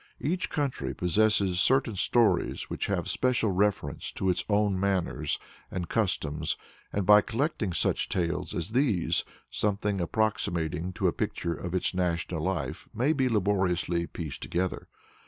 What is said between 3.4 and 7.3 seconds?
reference to its own manners and customs, and by